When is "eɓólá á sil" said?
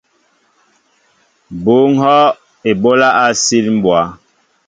2.69-3.65